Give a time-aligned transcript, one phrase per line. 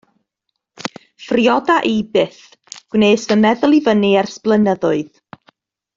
[1.25, 2.41] Phrioda i byth,
[2.95, 5.13] gwnes fy meddwl i fyny ers blynyddoedd.